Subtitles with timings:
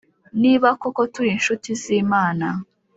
[0.41, 2.47] Niba koko turi inshuti z imana